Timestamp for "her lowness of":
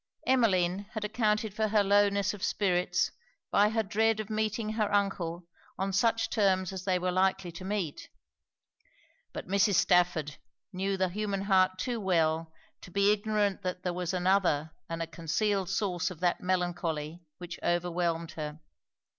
1.67-2.43